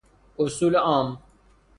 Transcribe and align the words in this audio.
اصول 0.39 0.75
عام 0.75 1.19